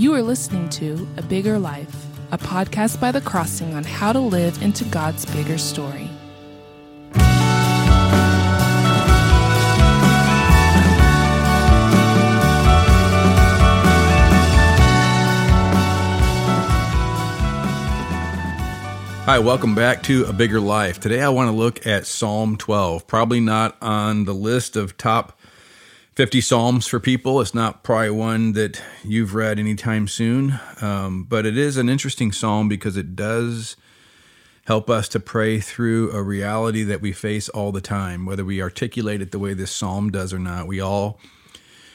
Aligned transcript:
You 0.00 0.14
are 0.14 0.22
listening 0.22 0.70
to 0.70 1.06
A 1.18 1.22
Bigger 1.22 1.58
Life, 1.58 2.06
a 2.32 2.38
podcast 2.38 2.98
by 3.02 3.12
The 3.12 3.20
Crossing 3.20 3.74
on 3.74 3.84
how 3.84 4.14
to 4.14 4.18
live 4.18 4.62
into 4.62 4.86
God's 4.86 5.26
bigger 5.26 5.58
story. 5.58 6.08
Hi, 19.26 19.38
welcome 19.38 19.74
back 19.74 20.02
to 20.04 20.24
A 20.24 20.32
Bigger 20.32 20.60
Life. 20.60 20.98
Today 20.98 21.20
I 21.20 21.28
want 21.28 21.50
to 21.50 21.54
look 21.54 21.86
at 21.86 22.06
Psalm 22.06 22.56
12. 22.56 23.06
Probably 23.06 23.40
not 23.40 23.76
on 23.82 24.24
the 24.24 24.32
list 24.32 24.76
of 24.76 24.96
top 24.96 25.38
50 26.20 26.42
Psalms 26.42 26.86
for 26.86 27.00
people. 27.00 27.40
It's 27.40 27.54
not 27.54 27.82
probably 27.82 28.10
one 28.10 28.52
that 28.52 28.82
you've 29.02 29.34
read 29.34 29.58
anytime 29.58 30.06
soon, 30.06 30.60
um, 30.82 31.24
but 31.24 31.46
it 31.46 31.56
is 31.56 31.78
an 31.78 31.88
interesting 31.88 32.30
Psalm 32.30 32.68
because 32.68 32.98
it 32.98 33.16
does 33.16 33.74
help 34.66 34.90
us 34.90 35.08
to 35.08 35.18
pray 35.18 35.60
through 35.60 36.12
a 36.12 36.22
reality 36.22 36.82
that 36.82 37.00
we 37.00 37.12
face 37.12 37.48
all 37.48 37.72
the 37.72 37.80
time, 37.80 38.26
whether 38.26 38.44
we 38.44 38.60
articulate 38.60 39.22
it 39.22 39.30
the 39.30 39.38
way 39.38 39.54
this 39.54 39.70
Psalm 39.70 40.10
does 40.10 40.34
or 40.34 40.38
not. 40.38 40.66
We 40.66 40.78
all 40.78 41.18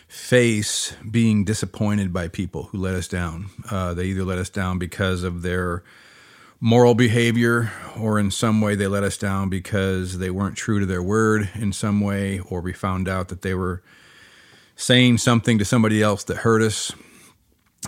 face 0.07 0.95
being 1.11 1.45
disappointed 1.45 2.11
by 2.11 2.27
people 2.27 2.63
who 2.63 2.79
let 2.79 2.95
us 2.95 3.07
down. 3.07 3.51
Uh, 3.69 3.93
they 3.93 4.05
either 4.05 4.23
let 4.23 4.39
us 4.39 4.49
down 4.49 4.79
because 4.79 5.21
of 5.21 5.43
their 5.43 5.83
moral 6.59 6.95
behavior, 6.95 7.71
or 7.95 8.17
in 8.17 8.31
some 8.31 8.59
way 8.59 8.73
they 8.73 8.87
let 8.87 9.03
us 9.03 9.17
down 9.17 9.49
because 9.49 10.17
they 10.17 10.31
weren't 10.31 10.57
true 10.57 10.79
to 10.79 10.85
their 10.87 11.03
word 11.03 11.47
in 11.53 11.71
some 11.71 12.01
way, 12.01 12.39
or 12.39 12.59
we 12.59 12.73
found 12.73 13.07
out 13.07 13.27
that 13.27 13.43
they 13.43 13.53
were 13.53 13.83
saying 14.75 15.17
something 15.17 15.57
to 15.57 15.65
somebody 15.65 16.01
else 16.01 16.23
that 16.25 16.37
hurt 16.37 16.61
us. 16.61 16.91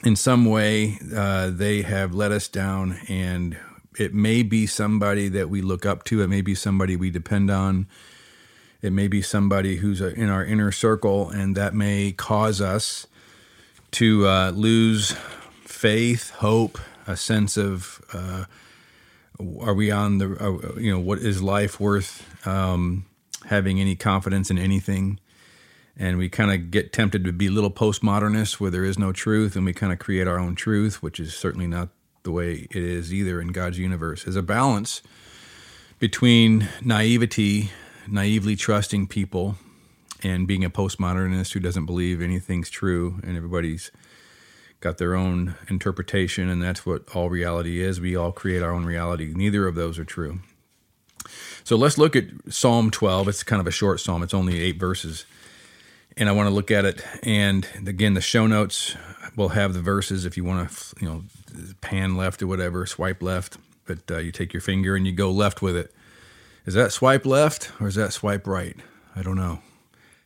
In 0.03 0.15
some 0.15 0.45
way, 0.45 0.99
uh, 1.15 1.49
they 1.49 1.81
have 1.81 2.13
let 2.13 2.31
us 2.31 2.47
down, 2.47 2.99
and 3.07 3.57
it 3.97 4.13
may 4.13 4.43
be 4.43 4.67
somebody 4.67 5.27
that 5.29 5.49
we 5.49 5.61
look 5.61 5.85
up 5.85 6.03
to, 6.05 6.21
it 6.21 6.27
may 6.27 6.41
be 6.41 6.53
somebody 6.55 6.95
we 6.95 7.09
depend 7.09 7.49
on. 7.49 7.87
It 8.81 8.93
may 8.93 9.07
be 9.07 9.23
somebody 9.23 9.77
who's 9.77 10.01
uh, 10.01 10.13
in 10.15 10.29
our 10.29 10.45
inner 10.45 10.71
circle, 10.71 11.29
and 11.29 11.57
that 11.57 11.73
may 11.73 12.11
cause 12.11 12.61
us 12.61 13.07
to 13.91 14.27
uh, 14.27 14.51
lose 14.51 15.15
faith, 15.65 16.29
hope, 16.29 16.77
a 17.07 17.17
sense 17.17 17.57
of 17.57 17.99
uh, 18.13 18.45
are 19.61 19.73
we 19.73 19.91
on 19.91 20.17
the 20.17 20.35
uh, 20.39 20.79
you 20.79 20.91
know 20.91 20.99
what 20.99 21.19
is 21.19 21.41
life 21.41 21.79
worth 21.79 22.47
um, 22.47 23.05
having 23.45 23.79
any 23.79 23.95
confidence 23.95 24.51
in 24.51 24.57
anything 24.57 25.19
and 25.99 26.17
we 26.17 26.29
kind 26.29 26.51
of 26.51 26.71
get 26.71 26.93
tempted 26.93 27.23
to 27.23 27.33
be 27.33 27.49
little 27.49 27.71
postmodernists 27.71 28.59
where 28.59 28.71
there 28.71 28.85
is 28.85 28.99
no 28.99 29.11
truth 29.11 29.55
and 29.55 29.65
we 29.65 29.73
kind 29.73 29.91
of 29.91 29.99
create 29.99 30.27
our 30.27 30.39
own 30.39 30.55
truth 30.55 31.01
which 31.01 31.19
is 31.19 31.33
certainly 31.35 31.67
not 31.67 31.89
the 32.23 32.31
way 32.31 32.67
it 32.71 32.83
is 32.83 33.13
either 33.13 33.39
in 33.41 33.49
god's 33.49 33.79
universe 33.79 34.23
there's 34.23 34.35
a 34.35 34.43
balance 34.43 35.01
between 35.99 36.67
naivety 36.81 37.71
naively 38.07 38.55
trusting 38.55 39.07
people 39.07 39.55
and 40.23 40.47
being 40.47 40.63
a 40.63 40.69
postmodernist 40.69 41.53
who 41.53 41.59
doesn't 41.59 41.85
believe 41.85 42.21
anything's 42.21 42.69
true 42.69 43.19
and 43.23 43.37
everybody's 43.37 43.91
got 44.79 44.97
their 44.97 45.15
own 45.15 45.55
interpretation, 45.69 46.49
and 46.49 46.61
that's 46.61 46.85
what 46.85 47.03
all 47.15 47.29
reality 47.29 47.81
is. 47.81 47.99
We 47.99 48.15
all 48.15 48.31
create 48.31 48.61
our 48.61 48.71
own 48.71 48.85
reality. 48.85 49.33
Neither 49.35 49.67
of 49.67 49.75
those 49.75 49.97
are 49.97 50.05
true. 50.05 50.39
So 51.63 51.75
let's 51.75 51.97
look 51.97 52.15
at 52.15 52.25
Psalm 52.49 52.91
12. 52.91 53.27
It's 53.27 53.43
kind 53.43 53.59
of 53.59 53.67
a 53.67 53.71
short 53.71 53.99
psalm, 53.99 54.23
it's 54.23 54.33
only 54.33 54.59
eight 54.59 54.79
verses. 54.79 55.25
And 56.17 56.27
I 56.27 56.31
want 56.31 56.47
to 56.49 56.53
look 56.53 56.71
at 56.71 56.83
it. 56.83 57.03
And 57.23 57.67
again, 57.85 58.13
the 58.13 58.21
show 58.21 58.47
notes 58.47 58.95
will 59.35 59.49
have 59.49 59.73
the 59.73 59.81
verses 59.81 60.25
if 60.25 60.35
you 60.35 60.43
want 60.43 60.69
to, 60.69 60.95
you 60.99 61.07
know, 61.07 61.23
pan 61.81 62.17
left 62.17 62.41
or 62.41 62.47
whatever, 62.47 62.85
swipe 62.85 63.21
left. 63.21 63.57
But 63.85 63.99
uh, 64.09 64.17
you 64.17 64.31
take 64.31 64.51
your 64.51 64.61
finger 64.61 64.95
and 64.95 65.05
you 65.05 65.13
go 65.13 65.31
left 65.31 65.61
with 65.61 65.75
it. 65.75 65.93
Is 66.65 66.73
that 66.73 66.91
swipe 66.91 67.25
left 67.25 67.71
or 67.79 67.87
is 67.87 67.95
that 67.95 68.11
swipe 68.11 68.47
right? 68.47 68.75
I 69.15 69.21
don't 69.21 69.37
know. 69.37 69.59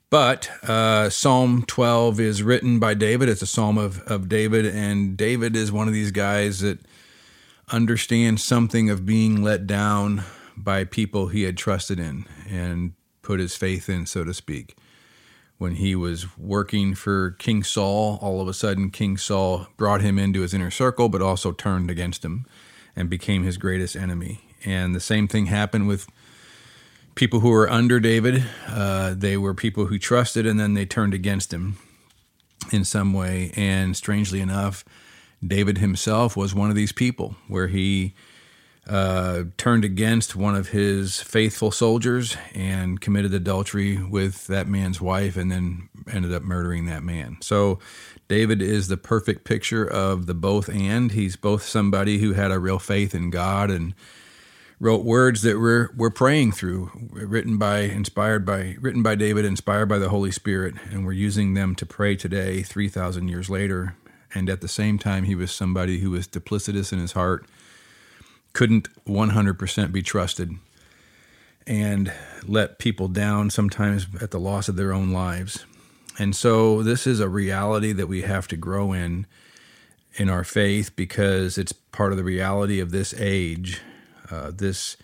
But 0.09 0.49
uh, 0.67 1.09
Psalm 1.09 1.63
12 1.67 2.19
is 2.19 2.43
written 2.43 2.79
by 2.79 2.93
David. 2.95 3.29
It's 3.29 3.41
a 3.41 3.47
psalm 3.47 3.77
of, 3.77 4.01
of 4.01 4.27
David, 4.27 4.65
and 4.65 5.15
David 5.15 5.55
is 5.55 5.71
one 5.71 5.87
of 5.87 5.93
these 5.93 6.11
guys 6.11 6.59
that 6.59 6.79
understands 7.71 8.43
something 8.43 8.89
of 8.89 9.05
being 9.05 9.41
let 9.41 9.65
down 9.65 10.25
by 10.57 10.83
people 10.83 11.27
he 11.27 11.43
had 11.43 11.57
trusted 11.57 11.97
in 11.97 12.25
and 12.49 12.91
put 13.21 13.39
his 13.39 13.55
faith 13.55 13.87
in, 13.87 14.05
so 14.05 14.25
to 14.25 14.33
speak. 14.33 14.75
When 15.61 15.75
he 15.75 15.95
was 15.95 16.35
working 16.39 16.95
for 16.95 17.35
King 17.37 17.61
Saul, 17.61 18.17
all 18.19 18.41
of 18.41 18.47
a 18.47 18.53
sudden 18.53 18.89
King 18.89 19.15
Saul 19.15 19.67
brought 19.77 20.01
him 20.01 20.17
into 20.17 20.41
his 20.41 20.55
inner 20.55 20.71
circle, 20.71 21.07
but 21.07 21.21
also 21.21 21.51
turned 21.51 21.91
against 21.91 22.25
him 22.25 22.47
and 22.95 23.11
became 23.11 23.43
his 23.43 23.57
greatest 23.57 23.95
enemy. 23.95 24.41
And 24.65 24.95
the 24.95 24.99
same 24.99 25.27
thing 25.27 25.45
happened 25.45 25.87
with 25.87 26.07
people 27.13 27.41
who 27.41 27.51
were 27.51 27.69
under 27.69 27.99
David. 27.99 28.43
Uh, 28.67 29.13
they 29.15 29.37
were 29.37 29.53
people 29.53 29.85
who 29.85 29.99
trusted 29.99 30.47
and 30.47 30.59
then 30.59 30.73
they 30.73 30.87
turned 30.87 31.13
against 31.13 31.53
him 31.53 31.77
in 32.71 32.83
some 32.83 33.13
way. 33.13 33.51
And 33.55 33.95
strangely 33.95 34.41
enough, 34.41 34.83
David 35.45 35.77
himself 35.77 36.35
was 36.35 36.55
one 36.55 36.71
of 36.71 36.75
these 36.75 36.91
people 36.91 37.35
where 37.47 37.67
he 37.67 38.15
uh, 38.91 39.45
turned 39.55 39.85
against 39.85 40.35
one 40.35 40.53
of 40.53 40.69
his 40.69 41.21
faithful 41.21 41.71
soldiers 41.71 42.35
and 42.53 42.99
committed 42.99 43.33
adultery 43.33 44.03
with 44.03 44.47
that 44.47 44.67
man's 44.67 44.99
wife 44.99 45.37
and 45.37 45.49
then 45.49 45.87
ended 46.11 46.33
up 46.33 46.43
murdering 46.43 46.87
that 46.87 47.01
man. 47.01 47.37
So 47.39 47.79
David 48.27 48.61
is 48.61 48.89
the 48.89 48.97
perfect 48.97 49.45
picture 49.45 49.85
of 49.85 50.25
the 50.25 50.33
both 50.33 50.67
and. 50.67 51.13
He's 51.13 51.37
both 51.37 51.63
somebody 51.63 52.17
who 52.17 52.33
had 52.33 52.51
a 52.51 52.59
real 52.59 52.79
faith 52.79 53.15
in 53.15 53.29
God 53.29 53.71
and 53.71 53.93
wrote 54.77 55.05
words 55.05 55.41
that 55.43 55.57
we're 55.57 55.89
we're 55.95 56.09
praying 56.09 56.51
through, 56.51 56.91
written 57.11 57.57
by 57.57 57.79
inspired 57.79 58.45
by 58.45 58.75
written 58.81 59.03
by 59.03 59.15
David, 59.15 59.45
inspired 59.45 59.85
by 59.85 59.99
the 59.99 60.09
Holy 60.09 60.31
Spirit, 60.31 60.75
and 60.89 61.05
we're 61.05 61.13
using 61.13 61.53
them 61.53 61.75
to 61.75 61.85
pray 61.85 62.17
today, 62.17 62.61
three 62.61 62.89
thousand 62.89 63.29
years 63.29 63.49
later. 63.49 63.95
And 64.33 64.49
at 64.49 64.59
the 64.59 64.67
same 64.67 64.97
time, 64.97 65.23
he 65.25 65.35
was 65.35 65.51
somebody 65.51 65.99
who 65.99 66.11
was 66.11 66.27
duplicitous 66.27 66.91
in 66.91 66.99
his 66.99 67.11
heart, 67.13 67.45
couldn't 68.53 68.87
one 69.05 69.29
hundred 69.31 69.57
percent 69.57 69.91
be 69.91 70.01
trusted, 70.01 70.51
and 71.65 72.11
let 72.45 72.79
people 72.79 73.07
down 73.07 73.49
sometimes 73.49 74.07
at 74.21 74.31
the 74.31 74.39
loss 74.39 74.67
of 74.67 74.75
their 74.75 74.93
own 74.93 75.11
lives. 75.11 75.65
And 76.19 76.35
so, 76.35 76.83
this 76.83 77.07
is 77.07 77.19
a 77.19 77.29
reality 77.29 77.93
that 77.93 78.07
we 78.07 78.23
have 78.23 78.47
to 78.49 78.57
grow 78.57 78.93
in 78.93 79.25
in 80.15 80.29
our 80.29 80.43
faith 80.43 80.95
because 80.95 81.57
it's 81.57 81.71
part 81.71 82.11
of 82.11 82.17
the 82.17 82.23
reality 82.23 82.79
of 82.81 82.91
this 82.91 83.13
age 83.17 83.81
uh, 84.31 84.51
this 84.53 84.97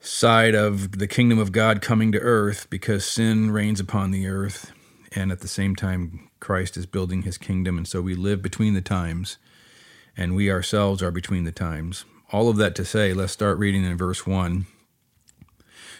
side 0.00 0.54
of 0.54 0.98
the 0.98 1.06
kingdom 1.06 1.38
of 1.38 1.52
God 1.52 1.80
coming 1.80 2.12
to 2.12 2.18
earth 2.18 2.68
because 2.70 3.04
sin 3.04 3.50
reigns 3.50 3.80
upon 3.80 4.10
the 4.10 4.26
earth, 4.26 4.72
and 5.12 5.30
at 5.30 5.40
the 5.40 5.48
same 5.48 5.76
time, 5.76 6.28
Christ 6.40 6.76
is 6.76 6.86
building 6.86 7.22
his 7.22 7.38
kingdom. 7.38 7.78
And 7.78 7.88
so 7.88 8.02
we 8.02 8.14
live 8.14 8.42
between 8.42 8.74
the 8.74 8.82
times, 8.82 9.38
and 10.16 10.34
we 10.34 10.50
ourselves 10.50 11.02
are 11.02 11.10
between 11.10 11.44
the 11.44 11.52
times. 11.52 12.04
All 12.32 12.48
of 12.48 12.56
that 12.56 12.74
to 12.76 12.84
say, 12.84 13.12
let's 13.12 13.32
start 13.32 13.58
reading 13.58 13.84
in 13.84 13.96
verse 13.96 14.26
1. 14.26 14.66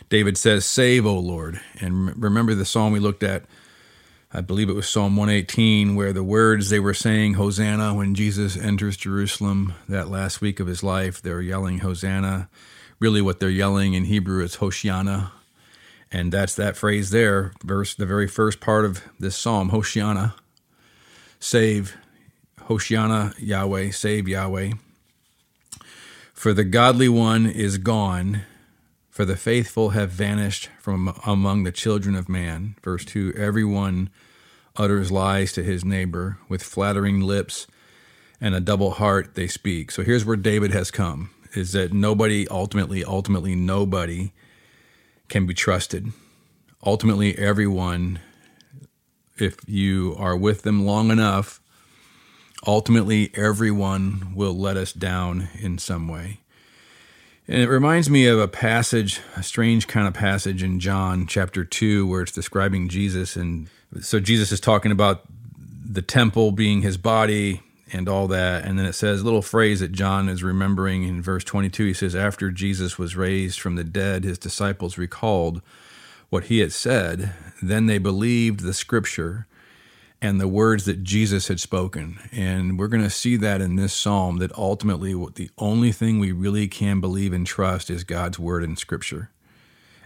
David 0.08 0.36
says, 0.36 0.66
Save, 0.66 1.06
O 1.06 1.18
Lord. 1.18 1.60
And 1.80 2.20
remember 2.22 2.54
the 2.54 2.64
psalm 2.64 2.92
we 2.92 3.00
looked 3.00 3.22
at 3.22 3.44
I 4.36 4.40
believe 4.40 4.68
it 4.68 4.74
was 4.74 4.88
Psalm 4.88 5.14
118, 5.14 5.94
where 5.94 6.12
the 6.12 6.24
words 6.24 6.68
they 6.68 6.80
were 6.80 6.92
saying, 6.92 7.34
Hosanna, 7.34 7.94
when 7.94 8.16
Jesus 8.16 8.56
enters 8.56 8.96
Jerusalem 8.96 9.74
that 9.88 10.08
last 10.08 10.40
week 10.40 10.58
of 10.58 10.66
his 10.66 10.82
life, 10.82 11.22
they're 11.22 11.40
yelling, 11.40 11.78
Hosanna. 11.78 12.48
Really, 12.98 13.22
what 13.22 13.38
they're 13.38 13.48
yelling 13.48 13.94
in 13.94 14.06
Hebrew 14.06 14.42
is 14.42 14.56
Hoshiana. 14.56 15.30
And 16.10 16.32
that's 16.32 16.56
that 16.56 16.76
phrase 16.76 17.10
there, 17.10 17.52
verse, 17.62 17.94
the 17.94 18.06
very 18.06 18.26
first 18.26 18.58
part 18.58 18.84
of 18.84 19.04
this 19.20 19.36
psalm, 19.36 19.70
Hoshiana. 19.70 20.34
Save, 21.38 21.96
Hoshiana, 22.62 23.36
Yahweh, 23.38 23.92
save 23.92 24.26
Yahweh. 24.26 24.72
For 26.44 26.52
the 26.52 26.62
godly 26.62 27.08
one 27.08 27.46
is 27.46 27.78
gone, 27.78 28.42
for 29.08 29.24
the 29.24 29.34
faithful 29.34 29.90
have 29.96 30.10
vanished 30.10 30.68
from 30.78 31.18
among 31.24 31.64
the 31.64 31.72
children 31.72 32.14
of 32.14 32.28
man. 32.28 32.76
Verse 32.82 33.02
2 33.06 33.32
Everyone 33.34 34.10
utters 34.76 35.10
lies 35.10 35.54
to 35.54 35.62
his 35.62 35.86
neighbor 35.86 36.36
with 36.46 36.62
flattering 36.62 37.22
lips 37.22 37.66
and 38.42 38.54
a 38.54 38.60
double 38.60 38.90
heart 38.90 39.36
they 39.36 39.46
speak. 39.46 39.90
So 39.90 40.02
here's 40.02 40.26
where 40.26 40.36
David 40.36 40.70
has 40.72 40.90
come 40.90 41.30
is 41.54 41.72
that 41.72 41.94
nobody 41.94 42.46
ultimately 42.48 43.02
ultimately 43.02 43.54
nobody 43.54 44.34
can 45.30 45.46
be 45.46 45.54
trusted. 45.54 46.12
Ultimately 46.84 47.38
everyone 47.38 48.20
if 49.38 49.56
you 49.66 50.14
are 50.18 50.36
with 50.36 50.60
them 50.60 50.84
long 50.84 51.10
enough 51.10 51.62
ultimately 52.66 53.30
everyone 53.34 54.32
will 54.34 54.56
let 54.56 54.76
us 54.76 54.92
down 54.92 55.48
in 55.58 55.78
some 55.78 56.08
way. 56.08 56.40
And 57.46 57.60
it 57.60 57.68
reminds 57.68 58.08
me 58.08 58.26
of 58.26 58.38
a 58.38 58.48
passage, 58.48 59.20
a 59.36 59.42
strange 59.42 59.86
kind 59.86 60.08
of 60.08 60.14
passage 60.14 60.62
in 60.62 60.80
John 60.80 61.26
chapter 61.26 61.64
2, 61.64 62.06
where 62.06 62.22
it's 62.22 62.32
describing 62.32 62.88
Jesus. 62.88 63.36
And 63.36 63.68
so 64.00 64.18
Jesus 64.18 64.50
is 64.50 64.60
talking 64.60 64.92
about 64.92 65.24
the 65.58 66.02
temple 66.02 66.52
being 66.52 66.80
his 66.80 66.96
body, 66.96 67.60
and 67.94 68.08
all 68.08 68.26
that. 68.28 68.64
And 68.64 68.78
then 68.78 68.86
it 68.86 68.94
says 68.94 69.20
a 69.20 69.24
little 69.24 69.42
phrase 69.42 69.80
that 69.80 69.92
John 69.92 70.28
is 70.28 70.42
remembering 70.42 71.04
in 71.04 71.22
verse 71.22 71.44
22. 71.44 71.86
He 71.86 71.94
says, 71.94 72.16
After 72.16 72.50
Jesus 72.50 72.98
was 72.98 73.16
raised 73.16 73.60
from 73.60 73.76
the 73.76 73.84
dead, 73.84 74.24
his 74.24 74.38
disciples 74.38 74.98
recalled 74.98 75.62
what 76.28 76.44
he 76.44 76.58
had 76.58 76.72
said. 76.72 77.32
Then 77.62 77.86
they 77.86 77.98
believed 77.98 78.60
the 78.60 78.74
scripture 78.74 79.46
and 80.22 80.40
the 80.40 80.48
words 80.48 80.84
that 80.86 81.02
Jesus 81.02 81.48
had 81.48 81.60
spoken. 81.60 82.18
And 82.32 82.78
we're 82.78 82.88
going 82.88 83.02
to 83.02 83.10
see 83.10 83.36
that 83.36 83.60
in 83.60 83.76
this 83.76 83.92
psalm 83.92 84.38
that 84.38 84.52
ultimately 84.56 85.12
the 85.12 85.50
only 85.58 85.92
thing 85.92 86.18
we 86.18 86.32
really 86.32 86.66
can 86.68 87.00
believe 87.00 87.32
and 87.32 87.46
trust 87.46 87.90
is 87.90 88.04
God's 88.04 88.38
word 88.38 88.64
in 88.64 88.76
scripture 88.76 89.30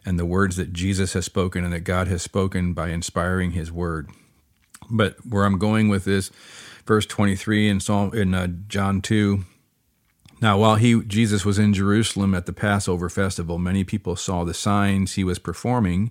and 0.05 0.19
the 0.19 0.27
words 0.27 0.57
that 0.57 0.73
Jesus 0.73 1.13
has 1.13 1.25
spoken 1.25 1.65
and 1.65 1.73
that 1.73 1.81
God 1.81 2.09
has 2.09 2.23
spoken 2.23 2.73
by 2.73 2.89
inspiring 2.89 3.53
his 3.53 3.71
word. 3.71 4.09
But 4.91 5.17
where 5.27 5.45
I'm 5.45 5.59
going 5.59 5.89
with 5.89 6.05
this 6.05 6.31
verse 6.87 7.07
23 7.07 7.69
in 7.69 7.81
Psalm 7.81 8.15
in 8.15 8.33
uh, 8.33 8.47
John 8.69 9.03
2 9.03 9.45
now 10.41 10.59
while 10.59 10.77
he 10.77 11.03
Jesus 11.03 11.45
was 11.45 11.59
in 11.59 11.75
Jerusalem 11.75 12.35
at 12.35 12.47
the 12.47 12.55
Passover 12.55 13.11
festival 13.11 13.59
many 13.59 13.85
people 13.85 14.17
saw 14.17 14.45
the 14.45 14.55
signs 14.55 15.15
he 15.15 15.25
was 15.25 15.39
performing 15.39 16.11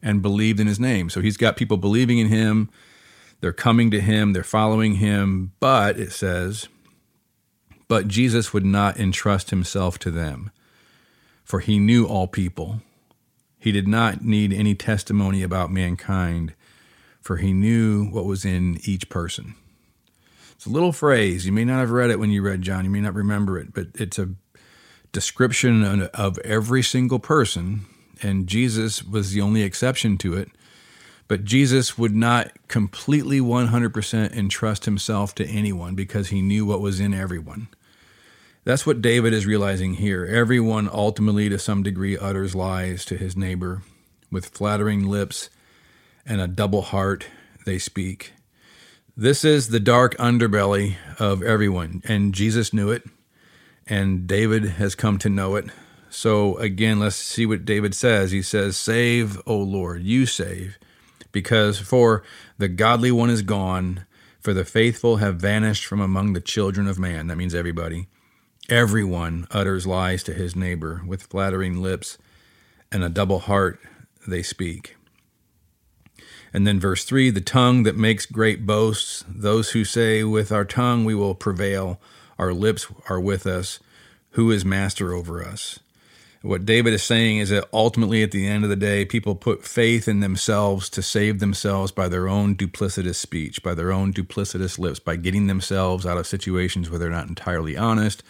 and 0.00 0.22
believed 0.22 0.60
in 0.60 0.66
his 0.66 0.78
name. 0.78 1.10
So 1.10 1.20
he's 1.20 1.36
got 1.38 1.56
people 1.56 1.78
believing 1.78 2.18
in 2.18 2.28
him 2.28 2.70
they're 3.44 3.52
coming 3.52 3.90
to 3.90 4.00
him, 4.00 4.32
they're 4.32 4.42
following 4.42 4.94
him, 4.94 5.52
but 5.60 6.00
it 6.00 6.12
says, 6.12 6.66
but 7.88 8.08
Jesus 8.08 8.54
would 8.54 8.64
not 8.64 8.98
entrust 8.98 9.50
himself 9.50 9.98
to 9.98 10.10
them, 10.10 10.50
for 11.44 11.60
he 11.60 11.78
knew 11.78 12.06
all 12.06 12.26
people. 12.26 12.80
He 13.58 13.70
did 13.70 13.86
not 13.86 14.22
need 14.24 14.54
any 14.54 14.74
testimony 14.74 15.42
about 15.42 15.70
mankind, 15.70 16.54
for 17.20 17.36
he 17.36 17.52
knew 17.52 18.06
what 18.06 18.24
was 18.24 18.46
in 18.46 18.78
each 18.84 19.10
person. 19.10 19.54
It's 20.54 20.64
a 20.64 20.70
little 20.70 20.92
phrase. 20.92 21.44
You 21.44 21.52
may 21.52 21.66
not 21.66 21.80
have 21.80 21.90
read 21.90 22.08
it 22.08 22.18
when 22.18 22.30
you 22.30 22.40
read 22.40 22.62
John, 22.62 22.86
you 22.86 22.90
may 22.90 23.02
not 23.02 23.12
remember 23.12 23.58
it, 23.58 23.74
but 23.74 23.88
it's 23.96 24.18
a 24.18 24.30
description 25.12 25.84
of 26.14 26.38
every 26.38 26.82
single 26.82 27.18
person, 27.18 27.84
and 28.22 28.46
Jesus 28.46 29.04
was 29.04 29.32
the 29.32 29.42
only 29.42 29.60
exception 29.60 30.16
to 30.16 30.32
it 30.32 30.48
but 31.28 31.44
Jesus 31.44 31.96
would 31.96 32.14
not 32.14 32.52
completely 32.68 33.40
100% 33.40 34.32
entrust 34.32 34.84
himself 34.84 35.34
to 35.36 35.46
anyone 35.46 35.94
because 35.94 36.28
he 36.28 36.42
knew 36.42 36.66
what 36.66 36.80
was 36.80 37.00
in 37.00 37.14
everyone. 37.14 37.68
That's 38.64 38.86
what 38.86 39.02
David 39.02 39.32
is 39.32 39.46
realizing 39.46 39.94
here. 39.94 40.24
Everyone 40.24 40.88
ultimately, 40.90 41.48
to 41.48 41.58
some 41.58 41.82
degree, 41.82 42.16
utters 42.16 42.54
lies 42.54 43.04
to 43.06 43.16
his 43.16 43.36
neighbor. 43.36 43.82
With 44.30 44.46
flattering 44.46 45.06
lips 45.06 45.50
and 46.26 46.40
a 46.40 46.48
double 46.48 46.82
heart, 46.82 47.26
they 47.66 47.78
speak. 47.78 48.32
This 49.16 49.44
is 49.44 49.68
the 49.68 49.80
dark 49.80 50.16
underbelly 50.16 50.96
of 51.20 51.42
everyone, 51.42 52.02
and 52.04 52.34
Jesus 52.34 52.72
knew 52.72 52.90
it, 52.90 53.04
and 53.86 54.26
David 54.26 54.64
has 54.64 54.94
come 54.94 55.18
to 55.18 55.28
know 55.28 55.54
it. 55.56 55.66
So, 56.10 56.56
again, 56.56 56.98
let's 56.98 57.16
see 57.16 57.46
what 57.46 57.64
David 57.64 57.94
says. 57.94 58.32
He 58.32 58.42
says, 58.42 58.76
Save, 58.76 59.40
O 59.46 59.56
Lord, 59.56 60.02
you 60.02 60.26
save 60.26 60.78
because 61.34 61.78
for 61.78 62.22
the 62.56 62.68
godly 62.68 63.10
one 63.12 63.28
is 63.28 63.42
gone, 63.42 64.06
for 64.40 64.54
the 64.54 64.64
faithful 64.64 65.16
have 65.16 65.36
vanished 65.36 65.84
from 65.84 66.00
among 66.00 66.32
the 66.32 66.40
children 66.40 66.86
of 66.86 66.98
man. 66.98 67.26
That 67.26 67.36
means 67.36 67.54
everybody. 67.54 68.06
Everyone 68.70 69.46
utters 69.50 69.86
lies 69.86 70.22
to 70.22 70.32
his 70.32 70.56
neighbor 70.56 71.02
with 71.06 71.24
flattering 71.24 71.82
lips, 71.82 72.16
and 72.90 73.04
a 73.04 73.10
double 73.10 73.40
heart 73.40 73.78
they 74.26 74.42
speak. 74.42 74.96
And 76.54 76.66
then 76.66 76.80
verse 76.80 77.04
3 77.04 77.30
the 77.30 77.40
tongue 77.42 77.82
that 77.82 77.96
makes 77.96 78.24
great 78.24 78.64
boasts, 78.64 79.24
those 79.28 79.72
who 79.72 79.84
say, 79.84 80.22
With 80.22 80.52
our 80.52 80.64
tongue 80.64 81.04
we 81.04 81.14
will 81.14 81.34
prevail, 81.34 82.00
our 82.38 82.54
lips 82.54 82.86
are 83.08 83.20
with 83.20 83.46
us, 83.46 83.80
who 84.30 84.50
is 84.50 84.64
master 84.64 85.12
over 85.12 85.44
us? 85.44 85.80
What 86.44 86.66
David 86.66 86.92
is 86.92 87.02
saying 87.02 87.38
is 87.38 87.48
that 87.48 87.70
ultimately, 87.72 88.22
at 88.22 88.30
the 88.30 88.46
end 88.46 88.64
of 88.64 88.70
the 88.70 88.76
day, 88.76 89.06
people 89.06 89.34
put 89.34 89.64
faith 89.64 90.06
in 90.06 90.20
themselves 90.20 90.90
to 90.90 91.00
save 91.00 91.38
themselves 91.38 91.90
by 91.90 92.06
their 92.06 92.28
own 92.28 92.54
duplicitous 92.54 93.14
speech, 93.14 93.62
by 93.62 93.72
their 93.72 93.90
own 93.90 94.12
duplicitous 94.12 94.78
lips, 94.78 94.98
by 94.98 95.16
getting 95.16 95.46
themselves 95.46 96.04
out 96.04 96.18
of 96.18 96.26
situations 96.26 96.90
where 96.90 96.98
they're 96.98 97.08
not 97.08 97.28
entirely 97.28 97.78
honest, 97.78 98.22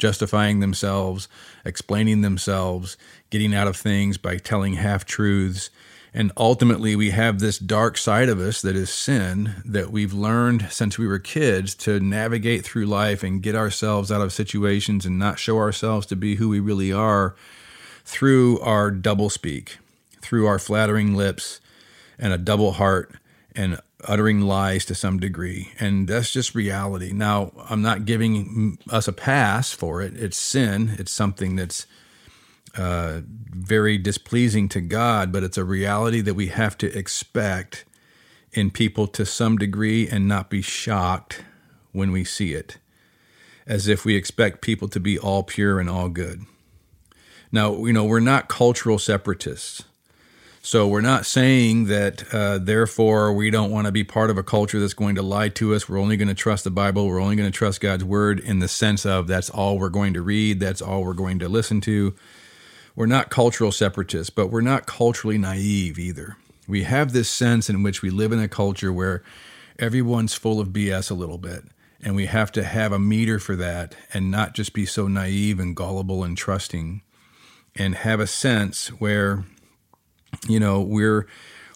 justifying 0.00 0.58
themselves, 0.58 1.28
explaining 1.64 2.22
themselves, 2.22 2.96
getting 3.30 3.54
out 3.54 3.68
of 3.68 3.76
things 3.76 4.18
by 4.18 4.36
telling 4.36 4.74
half 4.74 5.04
truths. 5.04 5.70
And 6.12 6.32
ultimately, 6.36 6.96
we 6.96 7.10
have 7.10 7.38
this 7.38 7.60
dark 7.60 7.96
side 7.96 8.28
of 8.28 8.40
us 8.40 8.62
that 8.62 8.74
is 8.74 8.90
sin 8.90 9.62
that 9.64 9.92
we've 9.92 10.12
learned 10.12 10.66
since 10.72 10.98
we 10.98 11.06
were 11.06 11.20
kids 11.20 11.76
to 11.76 12.00
navigate 12.00 12.64
through 12.64 12.86
life 12.86 13.22
and 13.22 13.40
get 13.40 13.54
ourselves 13.54 14.10
out 14.10 14.22
of 14.22 14.32
situations 14.32 15.06
and 15.06 15.20
not 15.20 15.38
show 15.38 15.56
ourselves 15.58 16.04
to 16.06 16.16
be 16.16 16.34
who 16.34 16.48
we 16.48 16.58
really 16.58 16.92
are 16.92 17.36
through 18.04 18.60
our 18.60 18.90
double 18.90 19.30
speak, 19.30 19.78
through 20.20 20.46
our 20.46 20.58
flattering 20.58 21.14
lips 21.14 21.60
and 22.18 22.32
a 22.32 22.38
double 22.38 22.72
heart 22.72 23.12
and 23.54 23.80
uttering 24.04 24.40
lies 24.40 24.84
to 24.86 24.94
some 24.94 25.18
degree. 25.18 25.72
And 25.78 26.08
that's 26.08 26.32
just 26.32 26.54
reality. 26.54 27.12
Now, 27.12 27.52
I'm 27.68 27.82
not 27.82 28.04
giving 28.04 28.78
us 28.90 29.08
a 29.08 29.12
pass 29.12 29.72
for 29.72 30.02
it. 30.02 30.16
It's 30.16 30.36
sin, 30.36 30.96
it's 30.98 31.12
something 31.12 31.56
that's 31.56 31.86
uh, 32.76 33.20
very 33.26 33.98
displeasing 33.98 34.68
to 34.70 34.80
God, 34.80 35.32
but 35.32 35.42
it's 35.42 35.58
a 35.58 35.64
reality 35.64 36.20
that 36.20 36.34
we 36.34 36.48
have 36.48 36.78
to 36.78 36.96
expect 36.96 37.84
in 38.52 38.70
people 38.70 39.06
to 39.08 39.26
some 39.26 39.56
degree 39.56 40.08
and 40.08 40.26
not 40.26 40.50
be 40.50 40.62
shocked 40.62 41.44
when 41.92 42.12
we 42.12 42.24
see 42.24 42.54
it, 42.54 42.78
as 43.66 43.88
if 43.88 44.04
we 44.04 44.14
expect 44.14 44.60
people 44.60 44.88
to 44.88 45.00
be 45.00 45.18
all 45.18 45.42
pure 45.42 45.80
and 45.80 45.90
all 45.90 46.08
good. 46.08 46.42
Now, 47.52 47.84
you 47.84 47.92
know, 47.92 48.04
we're 48.04 48.20
not 48.20 48.48
cultural 48.48 48.98
separatists. 48.98 49.84
So 50.62 50.86
we're 50.86 51.00
not 51.00 51.24
saying 51.24 51.86
that, 51.86 52.34
uh, 52.34 52.58
therefore, 52.58 53.32
we 53.32 53.50
don't 53.50 53.70
want 53.70 53.86
to 53.86 53.92
be 53.92 54.04
part 54.04 54.28
of 54.28 54.36
a 54.36 54.42
culture 54.42 54.78
that's 54.78 54.92
going 54.92 55.14
to 55.14 55.22
lie 55.22 55.48
to 55.50 55.74
us. 55.74 55.88
We're 55.88 55.98
only 55.98 56.18
going 56.18 56.28
to 56.28 56.34
trust 56.34 56.64
the 56.64 56.70
Bible. 56.70 57.06
We're 57.06 57.20
only 57.20 57.34
going 57.34 57.50
to 57.50 57.56
trust 57.56 57.80
God's 57.80 58.04
word 58.04 58.38
in 58.38 58.58
the 58.58 58.68
sense 58.68 59.06
of 59.06 59.26
that's 59.26 59.48
all 59.48 59.78
we're 59.78 59.88
going 59.88 60.12
to 60.14 60.22
read, 60.22 60.60
that's 60.60 60.82
all 60.82 61.02
we're 61.02 61.14
going 61.14 61.38
to 61.38 61.48
listen 61.48 61.80
to. 61.82 62.14
We're 62.94 63.06
not 63.06 63.30
cultural 63.30 63.72
separatists, 63.72 64.28
but 64.28 64.48
we're 64.48 64.60
not 64.60 64.86
culturally 64.86 65.38
naive 65.38 65.98
either. 65.98 66.36
We 66.68 66.82
have 66.82 67.12
this 67.12 67.30
sense 67.30 67.70
in 67.70 67.82
which 67.82 68.02
we 68.02 68.10
live 68.10 68.30
in 68.30 68.38
a 68.38 68.48
culture 68.48 68.92
where 68.92 69.22
everyone's 69.78 70.34
full 70.34 70.60
of 70.60 70.68
BS 70.68 71.10
a 71.10 71.14
little 71.14 71.38
bit. 71.38 71.64
And 72.02 72.14
we 72.14 72.26
have 72.26 72.52
to 72.52 72.64
have 72.64 72.92
a 72.92 72.98
meter 72.98 73.38
for 73.38 73.56
that 73.56 73.96
and 74.12 74.30
not 74.30 74.54
just 74.54 74.74
be 74.74 74.84
so 74.84 75.08
naive 75.08 75.58
and 75.58 75.74
gullible 75.74 76.22
and 76.22 76.36
trusting 76.36 77.00
and 77.76 77.94
have 77.94 78.20
a 78.20 78.26
sense 78.26 78.88
where 78.88 79.44
you 80.48 80.60
know 80.60 80.80
we're 80.80 81.26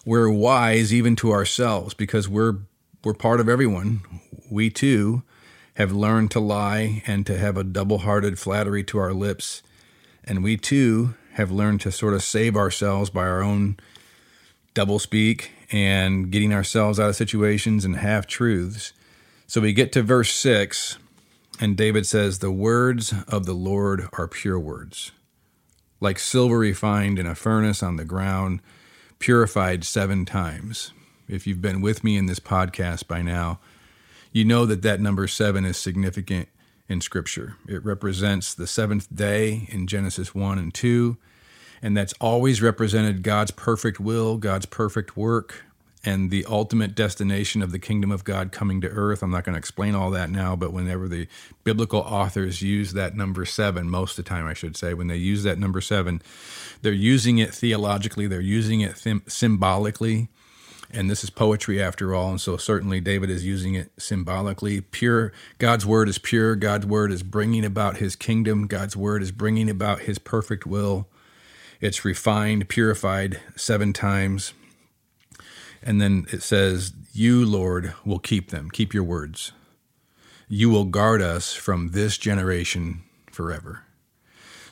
we're 0.05 0.29
wise 0.29 0.93
even 0.93 1.15
to 1.17 1.31
ourselves 1.31 1.93
because 1.93 2.29
we're 2.29 2.57
we're 3.03 3.13
part 3.13 3.39
of 3.39 3.49
everyone. 3.49 4.01
We 4.49 4.69
too 4.69 5.23
have 5.75 5.91
learned 5.91 6.31
to 6.31 6.39
lie 6.39 7.03
and 7.05 7.25
to 7.27 7.37
have 7.37 7.57
a 7.57 7.63
double-hearted 7.63 8.39
flattery 8.39 8.83
to 8.85 8.97
our 8.97 9.13
lips. 9.13 9.61
And 10.23 10.43
we 10.43 10.57
too 10.57 11.15
have 11.33 11.51
learned 11.51 11.81
to 11.81 11.91
sort 11.91 12.13
of 12.13 12.23
save 12.23 12.55
ourselves 12.55 13.09
by 13.09 13.27
our 13.27 13.43
own 13.43 13.77
double 14.73 14.99
speak 14.99 15.51
and 15.71 16.31
getting 16.31 16.53
ourselves 16.53 16.99
out 16.99 17.09
of 17.09 17.15
situations 17.15 17.83
and 17.83 17.97
half 17.97 18.25
truths. 18.25 18.93
So 19.47 19.61
we 19.61 19.73
get 19.73 19.91
to 19.93 20.01
verse 20.01 20.31
6 20.31 20.97
and 21.59 21.77
David 21.77 22.05
says 22.05 22.39
the 22.39 22.51
words 22.51 23.13
of 23.27 23.45
the 23.45 23.53
Lord 23.53 24.07
are 24.13 24.27
pure 24.27 24.59
words 24.59 25.11
like 25.99 26.19
silver 26.19 26.59
refined 26.59 27.19
in 27.19 27.25
a 27.25 27.35
furnace 27.35 27.81
on 27.81 27.95
the 27.95 28.05
ground, 28.05 28.61
purified 29.19 29.83
seven 29.83 30.25
times. 30.25 30.91
If 31.27 31.47
you've 31.47 31.61
been 31.61 31.81
with 31.81 32.03
me 32.03 32.17
in 32.17 32.25
this 32.25 32.39
podcast 32.39 33.07
by 33.07 33.21
now, 33.21 33.59
you 34.31 34.45
know 34.45 34.65
that 34.65 34.81
that 34.83 34.99
number 34.99 35.27
seven 35.27 35.65
is 35.65 35.77
significant 35.77 36.49
in 36.87 37.01
Scripture. 37.01 37.55
It 37.67 37.83
represents 37.83 38.53
the 38.53 38.67
seventh 38.67 39.13
day 39.13 39.67
in 39.71 39.87
Genesis 39.87 40.35
1 40.35 40.59
and 40.59 40.73
2, 40.73 41.17
and 41.81 41.95
that's 41.95 42.13
always 42.21 42.61
represented 42.61 43.23
God's 43.23 43.51
perfect 43.51 43.99
will, 43.99 44.37
God's 44.37 44.65
perfect 44.65 45.17
work, 45.17 45.64
and 46.05 46.29
the 46.29 46.45
ultimate 46.45 46.93
destination 46.93 47.63
of 47.63 47.71
the 47.71 47.79
kingdom 47.79 48.11
of 48.11 48.23
God 48.23 48.51
coming 48.51 48.79
to 48.81 48.87
earth. 48.87 49.23
I'm 49.23 49.31
not 49.31 49.43
going 49.43 49.55
to 49.55 49.59
explain 49.59 49.95
all 49.95 50.11
that 50.11 50.29
now, 50.29 50.55
but 50.55 50.71
whenever 50.71 51.07
the 51.07 51.27
biblical 51.63 52.01
authors 52.01 52.61
use 52.61 52.93
that 52.93 53.15
number 53.15 53.43
seven, 53.43 53.89
most 53.89 54.17
of 54.17 54.23
the 54.23 54.29
time 54.29 54.45
I 54.45 54.53
should 54.53 54.77
say, 54.77 54.93
when 54.93 55.07
they 55.07 55.17
use 55.17 55.41
that 55.43 55.57
number 55.57 55.81
seven, 55.81 56.21
they're 56.83 56.93
using 56.93 57.39
it 57.39 57.53
theologically, 57.53 58.27
they're 58.27 58.39
using 58.39 58.81
it 58.81 59.03
symbolically. 59.27 60.29
And 60.91 61.09
this 61.09 61.23
is 61.23 61.31
poetry 61.31 61.81
after 61.81 62.13
all. 62.13 62.29
And 62.29 62.39
so 62.39 62.55
certainly 62.55 63.01
David 63.01 63.29
is 63.29 63.43
using 63.43 63.73
it 63.73 63.91
symbolically. 63.97 64.81
Pure, 64.81 65.33
God's 65.57 65.85
word 65.85 66.07
is 66.07 66.19
pure. 66.19 66.55
God's 66.55 66.85
word 66.85 67.11
is 67.11 67.23
bringing 67.23 67.65
about 67.65 67.97
his 67.97 68.15
kingdom. 68.15 68.67
God's 68.67 68.95
word 68.95 69.23
is 69.23 69.31
bringing 69.31 69.69
about 69.69 70.01
his 70.01 70.19
perfect 70.19 70.67
will. 70.67 71.07
It's 71.81 72.05
refined, 72.05 72.69
purified 72.69 73.41
seven 73.55 73.91
times 73.91 74.53
and 75.85 76.01
then 76.01 76.25
it 76.31 76.43
says, 76.43 76.93
You, 77.13 77.45
Lord, 77.45 77.93
will 78.03 78.19
keep 78.19 78.49
them, 78.49 78.69
keep 78.71 78.93
your 78.93 79.03
words. 79.03 79.51
you 80.47 80.69
will 80.69 80.85
guard 80.85 81.21
us 81.21 81.53
from 81.53 81.89
this 81.91 82.17
generation 82.17 83.01
forever. 83.31 83.81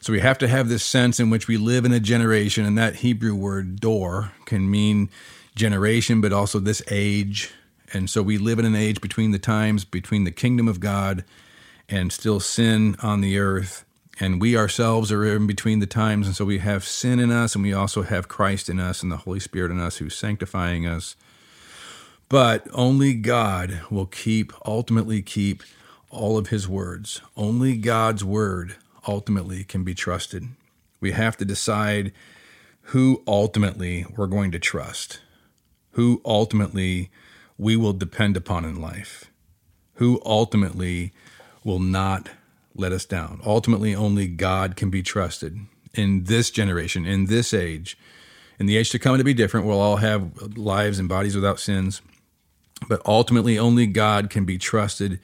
So 0.01 0.13
we 0.13 0.19
have 0.19 0.37
to 0.39 0.47
have 0.47 0.69
this 0.69 0.83
sense 0.83 1.19
in 1.19 1.29
which 1.29 1.47
we 1.47 1.57
live 1.57 1.85
in 1.85 1.93
a 1.93 1.99
generation, 1.99 2.65
and 2.65 2.77
that 2.77 2.97
Hebrew 2.97 3.35
word 3.35 3.79
dor 3.79 4.33
can 4.45 4.69
mean 4.69 5.09
generation, 5.55 6.21
but 6.21 6.33
also 6.33 6.59
this 6.59 6.81
age. 6.91 7.51
And 7.93 8.09
so 8.09 8.21
we 8.21 8.37
live 8.37 8.59
in 8.59 8.65
an 8.65 8.75
age 8.75 9.01
between 9.01 9.31
the 9.31 9.39
times, 9.39 9.85
between 9.85 10.25
the 10.25 10.31
kingdom 10.31 10.67
of 10.67 10.79
God 10.79 11.23
and 11.87 12.11
still 12.11 12.39
sin 12.39 12.95
on 13.01 13.21
the 13.21 13.37
earth. 13.39 13.85
And 14.19 14.39
we 14.39 14.55
ourselves 14.55 15.11
are 15.11 15.25
in 15.25 15.47
between 15.47 15.79
the 15.79 15.87
times. 15.87 16.27
And 16.27 16.35
so 16.35 16.45
we 16.45 16.59
have 16.59 16.83
sin 16.83 17.19
in 17.19 17.31
us, 17.31 17.55
and 17.55 17.63
we 17.63 17.73
also 17.73 18.03
have 18.03 18.27
Christ 18.27 18.69
in 18.69 18.79
us 18.79 19.01
and 19.01 19.11
the 19.11 19.17
Holy 19.17 19.39
Spirit 19.39 19.71
in 19.71 19.79
us 19.79 19.97
who's 19.97 20.15
sanctifying 20.15 20.85
us. 20.85 21.15
But 22.29 22.67
only 22.73 23.13
God 23.13 23.81
will 23.89 24.05
keep, 24.05 24.53
ultimately 24.65 25.21
keep 25.21 25.63
all 26.09 26.37
of 26.37 26.47
his 26.47 26.67
words. 26.67 27.21
Only 27.35 27.75
God's 27.75 28.23
word 28.23 28.75
ultimately 29.07 29.63
can 29.63 29.83
be 29.83 29.93
trusted. 29.93 30.47
We 30.99 31.11
have 31.11 31.35
to 31.37 31.45
decide 31.45 32.13
who 32.87 33.23
ultimately 33.27 34.05
we're 34.15 34.27
going 34.27 34.51
to 34.51 34.59
trust, 34.59 35.19
who 35.91 36.21
ultimately 36.23 37.09
we 37.57 37.75
will 37.75 37.93
depend 37.93 38.37
upon 38.37 38.65
in 38.65 38.79
life, 38.79 39.25
who 39.95 40.21
ultimately 40.25 41.13
will 41.63 41.79
not 41.79 42.29
let 42.75 42.91
us 42.91 43.05
down. 43.05 43.39
Ultimately, 43.45 43.95
only 43.95 44.27
God 44.27 44.75
can 44.75 44.89
be 44.89 45.03
trusted 45.03 45.59
in 45.93 46.23
this 46.23 46.49
generation, 46.49 47.05
in 47.05 47.25
this 47.25 47.53
age. 47.53 47.97
In 48.59 48.65
the 48.65 48.77
age 48.77 48.89
to 48.91 48.99
come 48.99 49.17
to 49.17 49.23
be 49.23 49.33
different, 49.33 49.65
we'll 49.65 49.81
all 49.81 49.97
have 49.97 50.57
lives 50.57 50.99
and 50.99 51.09
bodies 51.09 51.35
without 51.35 51.59
sins. 51.59 52.01
But 52.87 53.01
ultimately, 53.05 53.57
only 53.57 53.87
God 53.87 54.29
can 54.29 54.45
be 54.45 54.57
trusted 54.57 55.19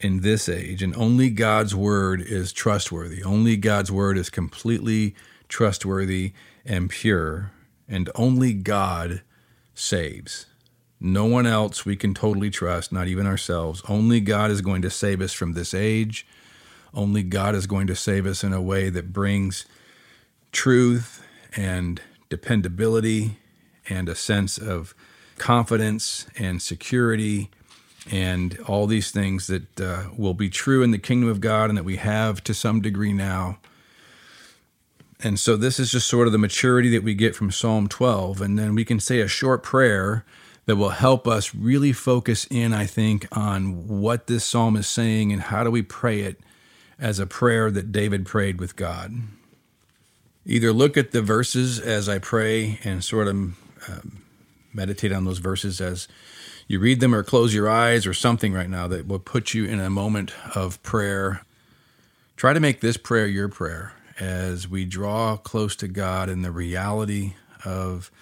in 0.00 0.20
this 0.20 0.48
age, 0.48 0.82
and 0.82 0.94
only 0.96 1.30
God's 1.30 1.74
word 1.74 2.20
is 2.20 2.52
trustworthy. 2.52 3.22
Only 3.22 3.56
God's 3.56 3.92
word 3.92 4.18
is 4.18 4.30
completely 4.30 5.14
trustworthy 5.48 6.32
and 6.64 6.90
pure, 6.90 7.52
and 7.88 8.10
only 8.16 8.52
God 8.52 9.22
saves. 9.74 10.46
No 10.98 11.24
one 11.24 11.46
else 11.46 11.84
we 11.84 11.96
can 11.96 12.14
totally 12.14 12.50
trust, 12.50 12.92
not 12.92 13.06
even 13.06 13.26
ourselves. 13.26 13.82
Only 13.88 14.20
God 14.20 14.50
is 14.50 14.60
going 14.60 14.82
to 14.82 14.90
save 14.90 15.20
us 15.20 15.32
from 15.32 15.52
this 15.52 15.74
age. 15.74 16.26
Only 16.94 17.22
God 17.22 17.54
is 17.54 17.66
going 17.66 17.86
to 17.86 17.96
save 17.96 18.26
us 18.26 18.44
in 18.44 18.52
a 18.52 18.60
way 18.60 18.90
that 18.90 19.12
brings 19.12 19.66
truth 20.52 21.26
and 21.56 22.00
dependability 22.28 23.38
and 23.88 24.08
a 24.08 24.14
sense 24.14 24.58
of 24.58 24.94
confidence 25.38 26.26
and 26.36 26.60
security 26.60 27.50
and 28.10 28.58
all 28.66 28.86
these 28.86 29.10
things 29.10 29.46
that 29.46 29.80
uh, 29.80 30.04
will 30.16 30.34
be 30.34 30.50
true 30.50 30.82
in 30.82 30.90
the 30.90 30.98
kingdom 30.98 31.28
of 31.28 31.40
God 31.40 31.68
and 31.68 31.78
that 31.78 31.84
we 31.84 31.96
have 31.96 32.42
to 32.44 32.54
some 32.54 32.80
degree 32.80 33.12
now. 33.12 33.58
And 35.22 35.38
so 35.38 35.56
this 35.56 35.78
is 35.78 35.92
just 35.92 36.08
sort 36.08 36.26
of 36.26 36.32
the 36.32 36.38
maturity 36.38 36.90
that 36.90 37.04
we 37.04 37.14
get 37.14 37.36
from 37.36 37.50
Psalm 37.50 37.88
12. 37.88 38.40
And 38.40 38.58
then 38.58 38.74
we 38.74 38.84
can 38.84 38.98
say 38.98 39.20
a 39.20 39.28
short 39.28 39.62
prayer 39.62 40.24
that 40.66 40.76
will 40.76 40.90
help 40.90 41.26
us 41.26 41.54
really 41.54 41.92
focus 41.92 42.46
in, 42.50 42.72
I 42.72 42.86
think, 42.86 43.26
on 43.32 43.88
what 43.88 44.26
this 44.26 44.44
psalm 44.44 44.76
is 44.76 44.86
saying 44.86 45.32
and 45.32 45.42
how 45.42 45.64
do 45.64 45.70
we 45.70 45.82
pray 45.82 46.20
it 46.20 46.40
as 47.02 47.18
a 47.18 47.26
prayer 47.26 47.68
that 47.72 47.90
David 47.90 48.24
prayed 48.24 48.60
with 48.60 48.76
God. 48.76 49.12
Either 50.46 50.72
look 50.72 50.96
at 50.96 51.10
the 51.10 51.20
verses 51.20 51.80
as 51.80 52.08
I 52.08 52.20
pray 52.20 52.78
and 52.84 53.02
sort 53.02 53.26
of 53.26 53.34
um, 53.34 54.22
meditate 54.72 55.12
on 55.12 55.24
those 55.24 55.38
verses 55.38 55.80
as 55.80 56.06
you 56.68 56.78
read 56.78 57.00
them 57.00 57.12
or 57.12 57.24
close 57.24 57.52
your 57.52 57.68
eyes 57.68 58.06
or 58.06 58.14
something 58.14 58.52
right 58.52 58.70
now 58.70 58.86
that 58.86 59.08
will 59.08 59.18
put 59.18 59.52
you 59.52 59.64
in 59.64 59.80
a 59.80 59.90
moment 59.90 60.32
of 60.54 60.80
prayer. 60.84 61.44
Try 62.36 62.52
to 62.52 62.60
make 62.60 62.80
this 62.80 62.96
prayer 62.96 63.26
your 63.26 63.48
prayer 63.48 63.94
as 64.20 64.68
we 64.68 64.84
draw 64.84 65.36
close 65.36 65.74
to 65.76 65.88
God 65.88 66.28
in 66.28 66.42
the 66.42 66.52
reality 66.52 67.34
of 67.64 68.12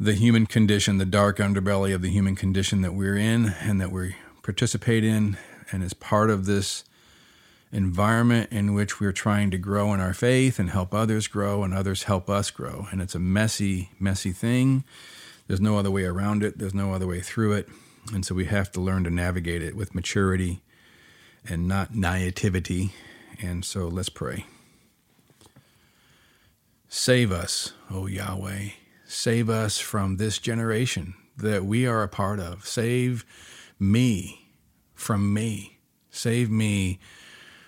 the 0.00 0.14
human 0.14 0.46
condition, 0.46 0.96
the 0.96 1.04
dark 1.04 1.36
underbelly 1.36 1.94
of 1.94 2.00
the 2.00 2.10
human 2.10 2.36
condition 2.36 2.80
that 2.80 2.94
we're 2.94 3.16
in 3.16 3.54
and 3.60 3.82
that 3.82 3.92
we 3.92 4.16
participate 4.42 5.04
in, 5.04 5.36
and 5.70 5.82
as 5.82 5.92
part 5.92 6.30
of 6.30 6.46
this 6.46 6.84
environment 7.72 8.50
in 8.52 8.74
which 8.74 9.00
we're 9.00 9.12
trying 9.12 9.50
to 9.50 9.58
grow 9.58 9.92
in 9.92 10.00
our 10.00 10.14
faith 10.14 10.58
and 10.58 10.70
help 10.70 10.94
others 10.94 11.26
grow 11.26 11.62
and 11.62 11.74
others 11.74 12.04
help 12.04 12.30
us 12.30 12.50
grow. 12.50 12.86
And 12.90 13.02
it's 13.02 13.14
a 13.14 13.20
messy, 13.20 13.90
messy 13.98 14.32
thing. 14.32 14.84
There's 15.46 15.60
no 15.60 15.78
other 15.78 15.90
way 15.90 16.04
around 16.04 16.42
it, 16.42 16.58
there's 16.58 16.74
no 16.74 16.92
other 16.92 17.06
way 17.06 17.20
through 17.20 17.52
it. 17.52 17.68
And 18.12 18.24
so 18.24 18.34
we 18.34 18.44
have 18.46 18.70
to 18.72 18.80
learn 18.80 19.04
to 19.04 19.10
navigate 19.10 19.62
it 19.62 19.76
with 19.76 19.94
maturity 19.94 20.60
and 21.48 21.66
not 21.66 21.94
naivety. 21.94 22.92
And 23.40 23.64
so 23.64 23.88
let's 23.88 24.08
pray. 24.08 24.46
Save 26.88 27.32
us, 27.32 27.72
O 27.90 28.06
Yahweh. 28.06 28.70
Save 29.04 29.50
us 29.50 29.78
from 29.78 30.16
this 30.16 30.38
generation 30.38 31.14
that 31.36 31.64
we 31.64 31.86
are 31.86 32.02
a 32.02 32.08
part 32.08 32.40
of. 32.40 32.66
Save 32.66 33.24
me 33.78 34.48
from 34.94 35.32
me. 35.34 35.78
Save 36.10 36.50
me 36.50 36.98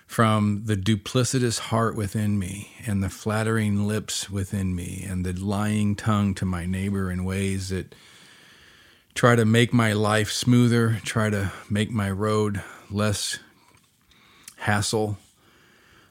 from 0.08 0.62
the 0.64 0.74
duplicitous 0.74 1.58
heart 1.58 1.94
within 1.94 2.38
me 2.38 2.72
and 2.86 3.02
the 3.02 3.10
flattering 3.10 3.86
lips 3.86 4.30
within 4.30 4.74
me 4.74 5.04
and 5.06 5.24
the 5.24 5.34
lying 5.34 5.94
tongue 5.94 6.34
to 6.34 6.46
my 6.46 6.64
neighbor 6.64 7.10
in 7.10 7.26
ways 7.26 7.68
that 7.68 7.94
try 9.14 9.36
to 9.36 9.44
make 9.44 9.70
my 9.70 9.92
life 9.92 10.32
smoother, 10.32 10.98
try 11.04 11.28
to 11.28 11.52
make 11.68 11.90
my 11.90 12.10
road 12.10 12.62
less 12.90 13.38
hassle 14.56 15.18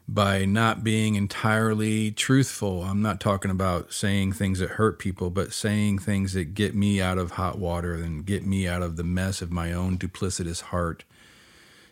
by 0.08 0.46
not 0.46 0.84
being 0.84 1.16
entirely 1.16 2.12
truthful. 2.12 2.84
I'm 2.84 3.02
not 3.02 3.20
talking 3.20 3.50
about 3.50 3.92
saying 3.92 4.34
things 4.34 4.60
that 4.60 4.70
hurt 4.72 5.00
people, 5.00 5.32
but 5.32 5.54
saying 5.54 6.00
things 6.00 6.34
that 6.34 6.54
get 6.54 6.76
me 6.76 7.02
out 7.02 7.18
of 7.18 7.32
hot 7.32 7.58
water 7.58 7.96
and 7.96 8.24
get 8.24 8.46
me 8.46 8.68
out 8.68 8.84
of 8.84 8.96
the 8.96 9.04
mess 9.04 9.42
of 9.42 9.52
my 9.52 9.74
own 9.74 9.98
duplicitous 9.98 10.62
heart 10.62 11.04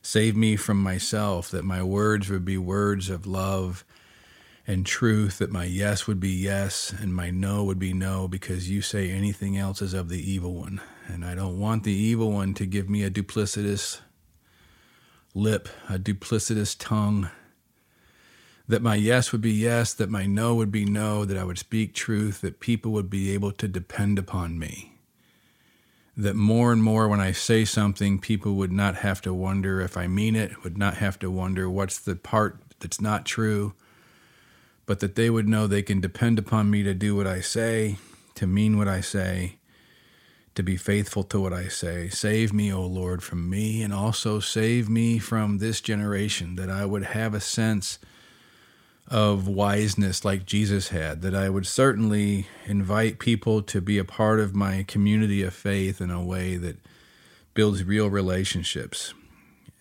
Save 0.05 0.35
me 0.35 0.55
from 0.55 0.83
myself, 0.83 1.49
that 1.49 1.65
my 1.65 1.81
words 1.81 2.29
would 2.29 2.45
be 2.45 2.59
words 2.59 3.09
of 3.09 3.25
love 3.25 3.83
and 4.67 4.85
truth, 4.85 5.39
that 5.39 5.51
my 5.51 5.63
yes 5.65 6.05
would 6.05 6.19
be 6.19 6.29
yes 6.29 6.93
and 6.95 7.15
my 7.15 7.31
no 7.31 7.63
would 7.63 7.79
be 7.79 7.91
no, 7.91 8.27
because 8.27 8.69
you 8.69 8.83
say 8.83 9.09
anything 9.09 9.57
else 9.57 9.81
is 9.81 9.95
of 9.95 10.09
the 10.09 10.31
evil 10.31 10.53
one. 10.53 10.79
And 11.07 11.25
I 11.25 11.33
don't 11.33 11.59
want 11.59 11.85
the 11.85 11.91
evil 11.91 12.31
one 12.31 12.53
to 12.53 12.67
give 12.67 12.87
me 12.87 13.01
a 13.01 13.09
duplicitous 13.09 14.01
lip, 15.33 15.69
a 15.89 15.97
duplicitous 15.97 16.75
tongue. 16.77 17.31
That 18.67 18.83
my 18.83 18.93
yes 18.93 19.31
would 19.31 19.41
be 19.41 19.53
yes, 19.53 19.91
that 19.95 20.11
my 20.11 20.27
no 20.27 20.53
would 20.53 20.71
be 20.71 20.85
no, 20.85 21.25
that 21.25 21.35
I 21.35 21.43
would 21.43 21.57
speak 21.57 21.95
truth, 21.95 22.41
that 22.41 22.59
people 22.59 22.91
would 22.91 23.09
be 23.09 23.33
able 23.33 23.51
to 23.53 23.67
depend 23.67 24.19
upon 24.19 24.59
me 24.59 24.94
that 26.17 26.35
more 26.35 26.71
and 26.71 26.81
more 26.81 27.07
when 27.07 27.19
I 27.19 27.31
say 27.31 27.65
something, 27.65 28.19
people 28.19 28.55
would 28.55 28.71
not 28.71 28.97
have 28.97 29.21
to 29.21 29.33
wonder 29.33 29.81
if 29.81 29.97
I 29.97 30.07
mean 30.07 30.35
it, 30.35 30.63
would 30.63 30.77
not 30.77 30.95
have 30.95 31.19
to 31.19 31.29
wonder 31.29 31.69
what's 31.69 31.99
the 31.99 32.15
part 32.15 32.57
that's 32.79 33.01
not 33.01 33.25
true, 33.25 33.73
but 34.85 34.99
that 34.99 35.15
they 35.15 35.29
would 35.29 35.47
know 35.47 35.67
they 35.67 35.81
can 35.81 35.99
depend 35.99 36.39
upon 36.39 36.69
me 36.69 36.83
to 36.83 36.93
do 36.93 37.15
what 37.15 37.27
I 37.27 37.41
say, 37.41 37.97
to 38.35 38.47
mean 38.47 38.77
what 38.77 38.87
I 38.87 39.01
say, 39.01 39.57
to 40.55 40.63
be 40.63 40.77
faithful 40.77 41.23
to 41.23 41.39
what 41.39 41.51
I 41.51 41.67
say. 41.67 42.07
Save 42.07 42.53
me, 42.53 42.71
O 42.71 42.85
Lord, 42.85 43.21
from 43.21 43.49
me, 43.49 43.81
and 43.81 43.93
also 43.93 44.39
save 44.39 44.87
me 44.87 45.19
from 45.19 45.57
this 45.57 45.81
generation, 45.81 46.55
that 46.55 46.69
I 46.69 46.85
would 46.85 47.03
have 47.03 47.33
a 47.33 47.41
sense 47.41 47.99
of 49.07 49.47
wiseness 49.47 50.25
like 50.25 50.45
Jesus 50.45 50.89
had, 50.89 51.21
that 51.21 51.35
I 51.35 51.49
would 51.49 51.67
certainly 51.67 52.47
invite 52.65 53.19
people 53.19 53.61
to 53.63 53.79
be 53.79 53.97
a 53.97 54.03
part 54.03 54.39
of 54.39 54.55
my 54.55 54.83
community 54.87 55.43
of 55.43 55.53
faith 55.53 56.01
in 56.01 56.09
a 56.09 56.23
way 56.23 56.57
that 56.57 56.77
builds 57.53 57.83
real 57.83 58.09
relationships. 58.09 59.13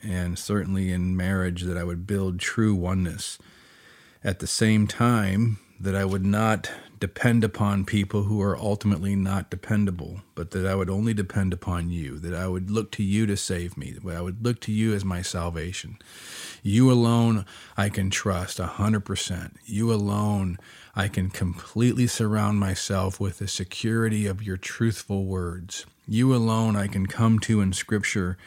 And 0.03 0.39
certainly 0.39 0.93
in 0.93 1.17
marriage, 1.17 1.63
that 1.63 1.79
I 1.79 1.85
would 1.85 2.07
build 2.07 2.39
true 2.39 2.75
oneness. 2.75 3.39
At 4.23 4.41
the 4.41 4.47
same 4.47 4.87
time, 4.87 5.59
that 5.81 5.97
I 5.97 6.05
would 6.05 6.25
not 6.25 6.71
depend 7.01 7.45
upon 7.45 7.85
people 7.85 8.25
who 8.25 8.41
are 8.41 8.57
ultimately 8.57 9.15
not 9.17 9.51
dependable, 9.51 10.23
but 10.35 10.53
that 10.53 10.67
I 10.67 10.75
would 10.75 10.91
only 10.91 11.15
depend 11.15 11.53
upon 11.53 11.91
you, 11.91 12.19
that 12.19 12.35
I 12.35 12.49
would 12.49 12.71
look 12.71 12.91
to 12.93 13.03
you 13.03 13.27
to 13.27 13.37
save 13.37 13.77
me, 13.77 13.93
that 13.93 14.17
I 14.17 14.21
would 14.21 14.45
look 14.45 14.61
to 14.61 14.73
you 14.73 14.95
as 14.95 15.05
my 15.05 15.23
salvation. 15.23 15.99
You 16.63 16.91
alone 16.91 17.45
I 17.77 17.89
can 17.89 18.11
trust 18.11 18.59
a 18.59 18.67
100%. 18.67 19.57
You 19.65 19.93
alone 19.93 20.59
I 20.97 21.09
can 21.09 21.31
completely 21.31 22.07
surround 22.07 22.59
myself 22.61 23.19
with 23.21 23.39
the 23.39 23.49
security 23.49 24.27
of 24.27 24.43
your 24.43 24.57
truthful 24.57 25.25
words. 25.25 25.87
You 26.07 26.35
alone 26.35 26.77
I 26.77 26.87
can 26.87 27.07
come 27.07 27.39
to 27.41 27.61
in 27.61 27.73
Scripture. 27.73 28.39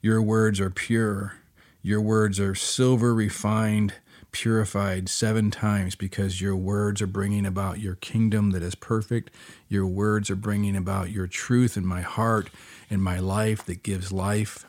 Your 0.00 0.22
words 0.22 0.60
are 0.60 0.70
pure. 0.70 1.34
Your 1.82 2.00
words 2.00 2.38
are 2.38 2.54
silver 2.54 3.14
refined 3.14 3.94
purified 4.38 5.08
seven 5.08 5.50
times 5.50 5.96
because 5.96 6.40
your 6.40 6.54
words 6.54 7.02
are 7.02 7.08
bringing 7.08 7.44
about 7.44 7.80
your 7.80 7.96
kingdom 7.96 8.52
that 8.52 8.62
is 8.62 8.76
perfect. 8.76 9.32
Your 9.68 9.84
words 9.84 10.30
are 10.30 10.36
bringing 10.36 10.76
about 10.76 11.10
your 11.10 11.26
truth 11.26 11.76
in 11.76 11.84
my 11.84 12.02
heart 12.02 12.48
and 12.88 13.02
my 13.02 13.18
life 13.18 13.66
that 13.66 13.82
gives 13.82 14.12
life. 14.12 14.64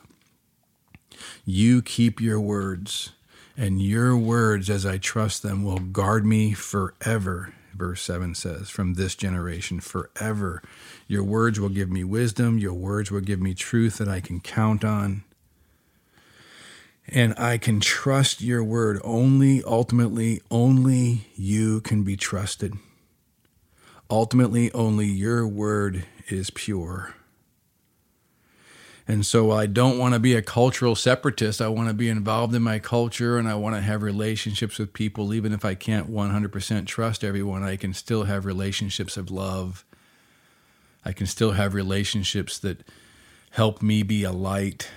You 1.45 1.83
keep 1.83 2.19
your 2.19 2.39
words, 2.39 3.11
and 3.55 3.79
your 3.79 4.17
words, 4.17 4.71
as 4.71 4.88
I 4.88 4.97
trust 4.97 5.43
them, 5.43 5.63
will 5.63 5.77
guard 5.77 6.25
me 6.25 6.53
forever. 6.53 7.53
Verse 7.75 8.01
7 8.01 8.33
says, 8.33 8.71
From 8.71 8.95
this 8.95 9.13
generation 9.13 9.81
forever. 9.81 10.63
Your 11.07 11.23
words 11.23 11.59
will 11.59 11.69
give 11.69 11.91
me 11.91 12.03
wisdom. 12.03 12.57
Your 12.57 12.73
words 12.73 13.11
will 13.11 13.21
give 13.21 13.39
me 13.39 13.53
truth 13.53 13.99
that 13.99 14.07
I 14.07 14.19
can 14.19 14.39
count 14.39 14.83
on. 14.83 15.23
And 17.11 17.33
I 17.39 17.57
can 17.57 17.79
trust 17.79 18.41
your 18.41 18.63
word. 18.63 19.01
Only, 19.03 19.63
ultimately, 19.63 20.41
only 20.51 21.27
you 21.35 21.81
can 21.81 22.03
be 22.03 22.15
trusted. 22.15 22.75
Ultimately, 24.11 24.71
only 24.73 25.07
your 25.07 25.47
word 25.47 26.05
is 26.27 26.49
pure. 26.49 27.15
And 29.07 29.25
so 29.25 29.49
I 29.49 29.65
don't 29.65 29.97
want 29.97 30.13
to 30.13 30.19
be 30.19 30.35
a 30.35 30.41
cultural 30.43 30.93
separatist. 30.95 31.61
I 31.61 31.67
want 31.67 31.87
to 31.87 31.95
be 31.95 32.09
involved 32.09 32.53
in 32.53 32.61
my 32.61 32.77
culture 32.77 33.39
and 33.39 33.47
I 33.47 33.55
want 33.55 33.75
to 33.75 33.81
have 33.81 34.03
relationships 34.03 34.77
with 34.77 34.93
people. 34.93 35.33
Even 35.33 35.51
if 35.51 35.65
I 35.65 35.73
can't 35.73 36.11
100% 36.11 36.85
trust 36.85 37.23
everyone, 37.23 37.63
I 37.63 37.75
can 37.75 37.95
still 37.95 38.25
have 38.25 38.45
relationships 38.45 39.17
of 39.17 39.31
love. 39.31 39.83
I 41.03 41.11
can 41.11 41.25
still 41.25 41.53
have 41.53 41.73
relationships 41.73 42.59
that 42.59 42.83
help 43.49 43.81
me 43.81 44.03
be 44.03 44.23
a 44.23 44.31
light 44.31 44.91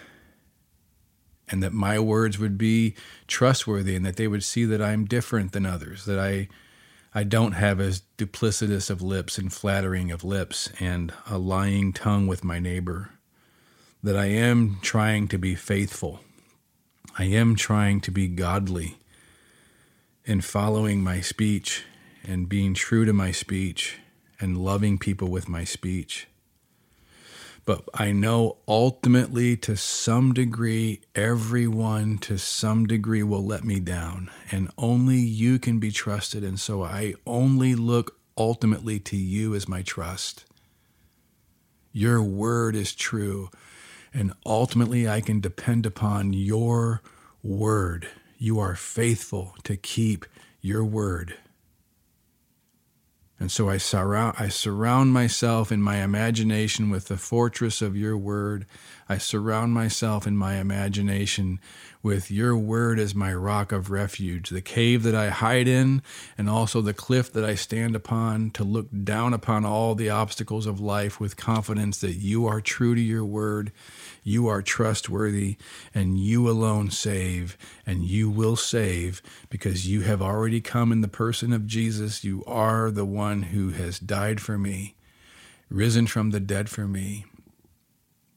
and 1.53 1.63
that 1.63 1.73
my 1.73 1.99
words 1.99 2.39
would 2.39 2.59
be 2.59 2.95
trustworthy 3.29 3.95
and 3.95 4.05
that 4.05 4.17
they 4.17 4.27
would 4.27 4.43
see 4.43 4.65
that 4.65 4.83
I'm 4.83 5.05
different 5.05 5.53
than 5.53 5.67
others, 5.67 6.07
that 6.07 6.19
I 6.19 6.49
I 7.15 7.25
don't 7.25 7.53
have 7.53 7.79
as 7.79 8.03
duplicitous 8.17 8.89
of 8.89 9.03
lips 9.03 9.37
and 9.37 9.53
flattering 9.53 10.11
of 10.11 10.25
lips 10.25 10.71
and 10.81 11.13
a 11.29 11.37
lying 11.37 11.93
tongue 11.93 12.27
with 12.27 12.43
my 12.43 12.59
neighbor 12.59 13.11
that 14.03 14.17
I 14.17 14.27
am 14.27 14.79
trying 14.81 15.29
to 15.29 15.39
be 15.39 15.55
faithful. 15.55 16.21
I 17.19 17.25
am 17.25 17.55
trying 17.55 18.01
to 18.03 18.11
be 18.11 18.29
godly 18.29 18.97
in 20.25 20.41
following 20.41 21.03
my 21.03 21.21
speech 21.21 21.85
and 22.25 22.49
being 22.49 22.73
true 22.73 23.05
to 23.05 23.13
my 23.13 23.31
speech 23.31 23.99
and 24.41 24.57
loving 24.57 24.99
people 24.99 25.29
with 25.29 25.51
my 25.51 25.65
speech. 25.65 26.27
But 27.65 27.89
I 27.95 28.11
know 28.11 28.59
ultimately, 28.67 29.57
to 29.59 29.77
some 29.77 30.33
degree, 30.33 31.03
everyone 31.15 32.19
to 32.19 32.37
some 32.37 32.87
degree 32.87 33.23
will 33.23 33.45
let 33.45 33.63
me 33.63 33.79
down, 33.79 34.31
and 34.51 34.69
only 34.77 35.19
you 35.19 35.61
can 35.61 35.79
be 35.79 35.93
trusted. 35.93 36.43
And 36.43 36.59
so 36.59 36.83
I 36.83 37.15
only 37.25 37.77
look 37.77 38.19
ultimately 38.37 38.99
to 39.01 39.17
you 39.17 39.55
as 39.55 39.69
my 39.69 39.83
trust. 39.83 40.45
Your 41.93 42.23
word 42.23 42.75
is 42.75 42.95
true. 42.95 43.51
And 44.13 44.33
ultimately, 44.45 45.09
I 45.09 45.21
can 45.21 45.41
depend 45.41 45.87
upon 45.87 46.33
your 46.33 47.01
word. 47.43 48.09
You 48.39 48.59
are 48.59 48.75
faithful 48.75 49.55
to 49.63 49.77
keep 49.77 50.27
your 50.61 50.85
word. 50.85 51.37
And 53.43 53.51
so 53.51 53.69
I 53.69 53.77
surround, 53.77 54.37
I 54.39 54.47
surround 54.47 55.13
myself 55.13 55.73
in 55.73 55.83
my 55.83 55.97
imagination 55.97 56.91
with 56.91 57.09
the 57.09 57.17
fortress 57.17 57.83
of 57.83 57.97
your 57.97 58.17
word. 58.17 58.67
I 59.09 59.19
surround 59.19 59.75
myself 59.75 60.29
in 60.29 60.37
my 60.37 60.59
imagination 60.59 61.59
with 62.05 62.31
your 62.31 62.57
word 62.57 63.01
as 63.01 63.17
my 63.17 63.35
rock 63.35 63.73
of 63.73 63.91
refuge, 63.91 64.51
the 64.51 64.61
cave 64.61 65.03
that 65.03 65.17
I 65.17 65.31
hide 65.31 65.67
in, 65.67 66.03
and 66.39 66.49
also 66.49 66.81
the 66.81 66.95
cliff 66.95 67.33
that 67.33 67.45
I 67.45 67.57
stand 67.57 67.97
upon 67.97 68.53
to 68.53 68.63
look 68.63 68.87
down 69.03 69.35
upon 69.35 69.65
all 69.65 69.97
the 69.97 70.09
obstacles 70.09 70.65
of 70.65 70.79
life 70.79 71.19
with 71.19 71.37
confidence 71.37 71.99
that 71.99 72.15
you 72.15 72.47
are 72.47 72.61
true 72.61 72.95
to 72.95 73.01
your 73.01 73.25
word 73.25 73.73
you 74.25 74.47
are 74.47 74.63
trustworthy 74.63 75.57
and 75.93 76.19
you 76.19 76.49
alone 76.49 76.91
save, 76.91 77.59
and 77.85 78.05
you 78.05 78.31
will 78.31 78.55
save 78.55 79.21
because 79.51 79.89
you 79.89 80.03
have 80.03 80.23
already 80.23 80.61
come 80.61 80.93
in 80.93 81.01
the 81.01 81.09
person 81.09 81.53
of 81.53 81.67
Jesus. 81.67 82.23
You 82.23 82.45
are 82.47 82.91
the 82.91 83.05
one 83.33 83.45
who 83.45 83.71
has 83.71 83.99
died 83.99 84.43
for 84.43 84.59
me, 84.59 84.95
risen 85.71 86.07
from 86.07 86.31
the 86.31 86.41
dead 86.41 86.69
for 86.69 86.87
me, 86.87 87.25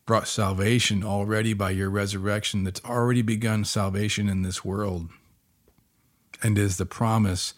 brought 0.06 0.26
salvation 0.26 1.04
already 1.04 1.54
by 1.54 1.70
your 1.70 1.90
resurrection 1.90 2.64
that's 2.64 2.84
already 2.86 3.22
begun 3.22 3.66
salvation 3.66 4.30
in 4.30 4.42
this 4.42 4.64
world, 4.64 5.10
and 6.42 6.58
is 6.58 6.78
the 6.78 6.86
promise 6.86 7.54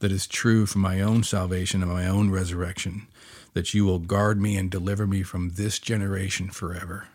that 0.00 0.12
is 0.12 0.26
true 0.26 0.66
for 0.66 0.78
my 0.78 1.00
own 1.00 1.22
salvation 1.22 1.82
and 1.82 1.90
my 1.90 2.06
own 2.06 2.30
resurrection, 2.30 3.06
that 3.54 3.72
you 3.72 3.86
will 3.86 3.98
guard 3.98 4.38
me 4.38 4.54
and 4.58 4.70
deliver 4.70 5.06
me 5.06 5.22
from 5.22 5.52
this 5.54 5.78
generation 5.78 6.50
forever. 6.50 7.08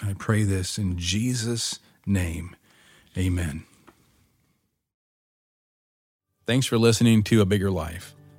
I 0.00 0.12
pray 0.12 0.44
this 0.44 0.78
in 0.78 0.96
Jesus' 0.96 1.80
name. 2.06 2.54
Amen. 3.16 3.64
Thanks 6.46 6.66
for 6.66 6.78
listening 6.78 7.24
to 7.24 7.40
A 7.40 7.44
Bigger 7.44 7.70
Life, 7.70 8.14